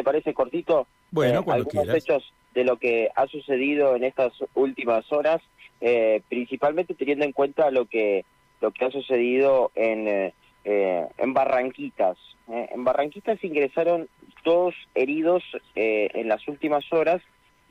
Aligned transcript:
te 0.00 0.04
parece 0.04 0.32
cortito, 0.32 0.86
Bueno, 1.10 1.40
eh, 1.40 1.44
algunos 1.52 1.84
quieras. 1.84 1.94
hechos 1.96 2.32
de 2.54 2.64
lo 2.64 2.78
que 2.78 3.10
ha 3.14 3.26
sucedido 3.26 3.96
en 3.96 4.04
estas 4.04 4.32
últimas 4.54 5.04
horas, 5.12 5.42
eh, 5.82 6.22
principalmente 6.30 6.94
teniendo 6.94 7.26
en 7.26 7.32
cuenta 7.32 7.70
lo 7.70 7.84
que 7.84 8.24
lo 8.62 8.70
que 8.70 8.84
ha 8.86 8.90
sucedido 8.90 9.70
en 9.74 10.08
eh, 10.08 10.32
eh, 10.64 11.06
en 11.18 11.34
Barranquitas. 11.34 12.16
Eh, 12.50 12.68
en 12.72 12.82
Barranquitas 12.84 13.42
ingresaron 13.44 14.08
dos 14.42 14.74
heridos 14.94 15.42
eh, 15.74 16.08
en 16.14 16.28
las 16.28 16.48
últimas 16.48 16.90
horas 16.92 17.20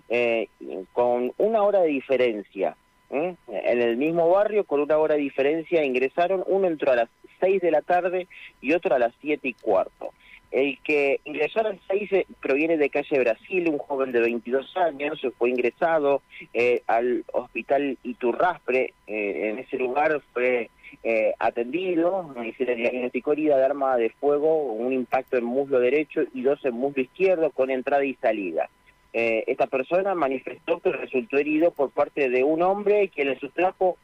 eh, 0.09 0.47
con 0.93 1.31
una 1.37 1.63
hora 1.63 1.81
de 1.81 1.87
diferencia. 1.89 2.75
¿eh? 3.09 3.35
En 3.47 3.81
el 3.81 3.97
mismo 3.97 4.29
barrio, 4.29 4.65
con 4.65 4.81
una 4.81 4.97
hora 4.99 5.15
de 5.15 5.21
diferencia, 5.21 5.83
ingresaron, 5.83 6.43
uno 6.45 6.67
entró 6.67 6.91
a 6.91 6.95
las 6.95 7.09
6 7.39 7.59
de 7.61 7.71
la 7.71 7.81
tarde 7.81 8.27
y 8.61 8.73
otro 8.73 8.93
a 8.95 8.99
las 8.99 9.13
siete 9.19 9.47
y 9.47 9.53
cuarto. 9.53 10.11
El 10.51 10.79
que 10.83 11.19
ingresó 11.25 11.59
a 11.59 11.63
las 11.63 11.77
6 11.87 12.11
eh, 12.13 12.25
proviene 12.41 12.77
de 12.77 12.89
calle 12.89 13.19
Brasil, 13.19 13.69
un 13.69 13.77
joven 13.77 14.11
de 14.11 14.21
22 14.21 14.75
años, 14.77 15.21
fue 15.37 15.49
ingresado 15.49 16.21
eh, 16.53 16.81
al 16.87 17.23
hospital 17.33 17.97
Iturraspre, 18.03 18.93
eh, 19.07 19.49
en 19.49 19.59
ese 19.59 19.77
lugar 19.77 20.21
fue 20.33 20.69
eh, 21.03 21.33
atendido, 21.39 22.33
se 22.57 22.65
le 22.65 22.75
diagnosticó 22.75 23.33
herida 23.33 23.57
de 23.57 23.65
arma 23.65 23.95
de 23.95 24.09
fuego, 24.09 24.63
un 24.73 24.91
impacto 24.91 25.37
en 25.37 25.45
muslo 25.45 25.79
derecho 25.79 26.23
y 26.33 26.41
dos 26.41 26.63
en 26.65 26.73
muslo 26.73 27.01
izquierdo 27.01 27.51
con 27.51 27.69
entrada 27.69 28.03
y 28.03 28.15
salida. 28.15 28.69
Eh, 29.13 29.43
esta 29.47 29.67
persona 29.67 30.13
manifestó 30.13 30.79
que 30.79 30.91
resultó 30.91 31.37
herido 31.37 31.71
por 31.71 31.91
parte 31.91 32.29
de 32.29 32.43
un 32.43 32.61
hombre 32.61 33.07
que 33.07 33.25
le 33.25 33.39
sustrajo 33.39 33.97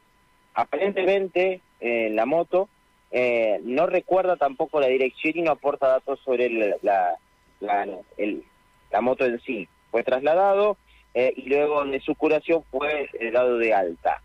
aparentemente 0.54 1.60
eh, 1.80 2.10
la 2.10 2.24
moto, 2.24 2.68
eh, 3.10 3.60
no 3.62 3.86
recuerda 3.86 4.36
tampoco 4.36 4.80
la 4.80 4.88
dirección 4.88 5.34
y 5.36 5.42
no 5.42 5.52
aporta 5.52 5.88
datos 5.88 6.20
sobre 6.24 6.46
el- 6.46 6.74
la, 6.82 7.16
la, 7.60 7.86
el- 8.16 8.44
la 8.90 9.00
moto 9.00 9.24
en 9.24 9.40
sí. 9.40 9.68
Fue 9.90 10.02
trasladado 10.02 10.76
eh, 11.14 11.32
y 11.36 11.48
luego 11.48 11.84
de 11.84 12.00
su 12.00 12.14
curación 12.14 12.62
fue 12.70 13.08
eh, 13.18 13.30
dado 13.30 13.58
de 13.58 13.72
alta. 13.72 14.20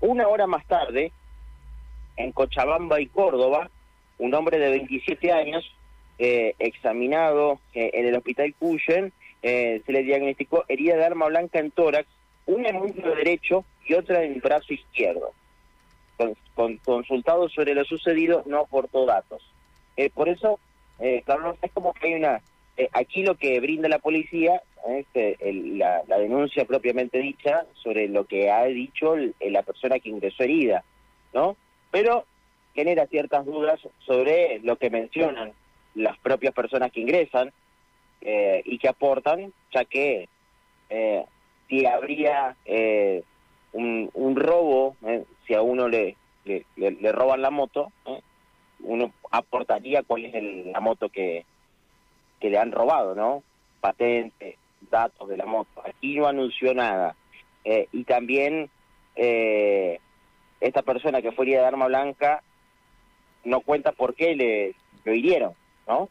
Una 0.00 0.28
hora 0.28 0.46
más 0.46 0.64
tarde, 0.66 1.12
en 2.16 2.32
Cochabamba 2.32 3.00
y 3.00 3.06
Córdoba, 3.06 3.70
un 4.18 4.34
hombre 4.34 4.58
de 4.58 4.70
27 4.70 5.32
años, 5.32 5.64
eh, 6.18 6.54
examinado 6.58 7.60
eh, 7.74 7.90
en 7.94 8.06
el 8.06 8.16
hospital 8.16 8.54
Cuyen, 8.58 9.12
se 9.40 9.82
le 9.86 10.02
diagnosticó 10.02 10.64
herida 10.68 10.96
de 10.96 11.04
arma 11.04 11.26
blanca 11.26 11.60
en 11.60 11.70
tórax, 11.70 12.08
una 12.46 12.70
en 12.70 12.76
el 12.76 12.92
derecho 12.94 13.64
y 13.86 13.94
otra 13.94 14.24
en 14.24 14.32
el 14.34 14.40
brazo 14.40 14.72
izquierdo. 14.74 15.30
Con, 16.18 16.36
con- 16.54 16.76
consultado 16.78 17.48
sobre 17.48 17.74
lo 17.74 17.84
sucedido, 17.84 18.42
no 18.44 18.58
aportó 18.60 19.06
datos. 19.06 19.40
Eh, 19.96 20.10
por 20.10 20.28
eso, 20.28 20.58
eh, 20.98 21.22
Carlos, 21.24 21.56
es 21.62 21.72
como 21.72 21.94
que 21.94 22.08
hay 22.08 22.14
una... 22.14 22.42
eh, 22.76 22.88
aquí 22.92 23.22
lo 23.22 23.36
que 23.36 23.58
brinda 23.60 23.88
la 23.88 24.00
policía 24.00 24.60
es 24.88 25.06
eh, 25.14 25.36
el- 25.40 25.78
la, 25.78 26.02
denuncia 26.18 26.64
propiamente 26.66 27.18
dicha 27.18 27.64
sobre 27.74 28.08
lo 28.08 28.24
que 28.26 28.50
ha 28.50 28.64
dicho 28.64 29.14
el- 29.14 29.34
la 29.40 29.62
persona 29.62 29.98
que 30.00 30.08
ingresó 30.10 30.42
herida, 30.42 30.84
¿no? 31.32 31.56
Pero 31.92 32.24
genera 32.74 33.06
ciertas 33.06 33.46
dudas 33.46 33.80
sobre 34.04 34.58
lo 34.60 34.76
que 34.76 34.90
mencionan 34.90 35.52
las 35.94 36.18
propias 36.18 36.52
personas 36.54 36.90
que 36.92 37.00
ingresan 37.00 37.52
eh, 38.20 38.62
y 38.64 38.78
que 38.78 38.88
aportan, 38.88 39.52
ya 39.72 39.84
que 39.84 40.28
eh, 40.90 41.24
si 41.68 41.86
habría 41.86 42.56
eh, 42.64 43.22
un, 43.72 44.36
robo, 44.36 44.96
eh, 45.06 45.24
si 45.46 45.54
a 45.54 45.62
uno 45.62 45.88
le, 45.88 46.16
le, 46.44 47.12
roban 47.12 47.42
la 47.42 47.50
moto, 47.50 47.92
eh, 48.06 48.20
uno 48.80 49.12
aportaría 49.30 50.02
cuál 50.02 50.24
es 50.26 50.34
el- 50.34 50.72
la 50.72 50.80
moto 50.80 51.08
que, 51.08 51.44
que 52.40 52.50
le 52.50 52.58
han 52.58 52.72
robado, 52.72 53.14
¿no? 53.14 53.42
Patente, 53.80 54.56
datos 54.90 55.28
de 55.28 55.36
la 55.36 55.46
moto. 55.46 55.82
Aquí 55.84 56.16
no 56.16 56.26
anunció 56.26 56.74
nada. 56.74 57.16
Eh, 57.64 57.88
y 57.92 58.04
también 58.04 58.70
eh, 59.16 59.98
esta 60.60 60.82
persona 60.82 61.20
que 61.20 61.32
fue 61.32 61.44
herida 61.44 61.60
de 61.60 61.66
arma 61.66 61.86
blanca 61.86 62.42
no 63.44 63.60
cuenta 63.60 63.92
por 63.92 64.14
qué 64.14 64.34
le 64.34 64.74
lo 65.04 65.14
hirieron, 65.14 65.54
¿no? 65.86 66.08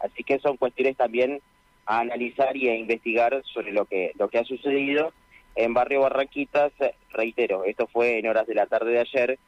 Así 0.00 0.22
que 0.24 0.38
son 0.40 0.58
cuestiones 0.58 0.96
también 0.98 1.40
a 1.86 2.00
analizar 2.00 2.54
y 2.56 2.68
a 2.68 2.74
investigar 2.76 3.42
sobre 3.44 3.72
lo 3.72 3.86
que 3.86 4.12
lo 4.18 4.28
que 4.28 4.38
ha 4.38 4.44
sucedido 4.44 5.12
en 5.54 5.74
Barrio 5.74 6.00
Barranquitas. 6.00 6.72
Eh, 6.80 6.94
Reitero, 7.10 7.64
esto 7.64 7.86
fue 7.86 8.18
en 8.18 8.26
horas 8.26 8.46
de 8.46 8.54
la 8.54 8.66
tarde 8.66 8.92
de 8.92 9.00
ayer 9.00 9.38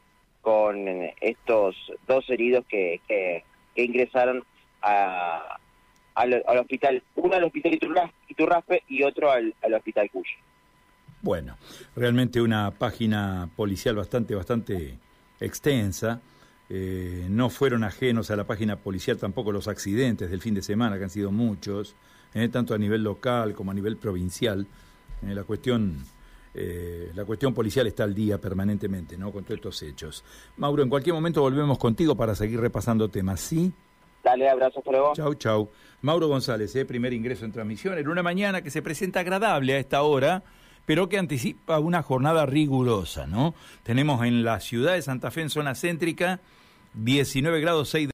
con 0.41 0.87
estos 1.19 1.75
dos 2.07 2.29
heridos 2.29 2.63
que, 2.67 3.01
que, 3.07 3.43
que 3.73 3.83
ingresaron 3.83 4.43
a, 4.83 5.57
al, 6.13 6.43
al 6.45 6.57
hospital, 6.59 7.01
uno 7.15 7.33
al 7.35 7.43
hospital 7.45 7.73
Iturras- 7.73 8.11
Iturraspe 8.27 8.83
y 8.87 9.01
otro 9.01 9.31
al, 9.31 9.55
al 9.63 9.73
hospital 9.73 10.11
Cuyo. 10.11 10.37
Bueno, 11.21 11.57
realmente 11.95 12.39
una 12.39 12.69
página 12.69 13.49
policial 13.55 13.95
bastante, 13.95 14.35
bastante 14.35 14.99
extensa. 15.39 16.21
Eh, 16.69 17.25
no 17.29 17.49
fueron 17.49 17.83
ajenos 17.83 18.29
a 18.29 18.35
la 18.35 18.43
página 18.43 18.75
policial 18.75 19.17
tampoco 19.17 19.51
los 19.51 19.67
accidentes 19.67 20.29
del 20.29 20.41
fin 20.41 20.53
de 20.53 20.61
semana, 20.61 20.99
que 20.99 21.05
han 21.05 21.09
sido 21.09 21.31
muchos, 21.31 21.95
eh, 22.35 22.47
tanto 22.49 22.75
a 22.75 22.77
nivel 22.77 23.03
local 23.03 23.55
como 23.55 23.71
a 23.71 23.73
nivel 23.73 23.97
provincial. 23.97 24.67
Eh, 25.23 25.33
la 25.33 25.43
cuestión 25.43 26.03
eh, 26.57 27.11
la 27.13 27.25
cuestión 27.25 27.53
policial 27.53 27.85
está 27.85 28.05
al 28.05 28.15
día 28.15 28.39
permanentemente, 28.39 29.17
¿no? 29.17 29.31
Con 29.31 29.43
todos 29.43 29.57
estos 29.57 29.83
hechos. 29.83 30.23
Mauro, 30.55 30.83
en 30.83 30.89
cualquier 30.89 31.13
momento 31.13 31.41
volvemos 31.41 31.77
contigo 31.77 32.15
para 32.15 32.33
seguir 32.33 32.61
repasando 32.61 33.09
temas, 33.09 33.41
¿sí? 33.41 33.73
Dale, 34.23 34.49
abrazo, 34.49 34.79
hasta 34.79 34.91
luego. 34.91 35.13
Chau, 35.13 35.33
chau. 35.35 35.69
Mauro 36.01 36.29
González, 36.29 36.73
¿eh? 36.77 36.85
primer 36.85 37.11
ingreso 37.11 37.43
en 37.43 37.51
transmisión, 37.51 37.97
en 37.97 38.07
una 38.07 38.23
mañana 38.23 38.61
que 38.61 38.71
se 38.71 38.81
presenta 38.81 39.19
agradable 39.19 39.73
a 39.73 39.79
esta 39.79 40.01
hora, 40.03 40.43
pero 40.85 41.09
que 41.09 41.17
anticipa 41.17 41.79
una 41.79 42.01
jornada 42.01 42.45
rigurosa, 42.45 43.27
¿no? 43.27 43.53
Tenemos 43.83 44.25
en 44.25 44.45
la 44.45 44.61
ciudad 44.61 44.93
de 44.93 45.01
Santa 45.01 45.31
Fe, 45.31 45.41
en 45.41 45.49
zona 45.49 45.75
céntrica, 45.75 46.39
19 46.93 47.59
grados 47.59 47.89
6 47.89 48.01
de 48.01 48.03